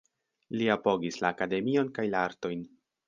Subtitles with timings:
[0.61, 2.65] Li apogis la akademion kaj la artojn.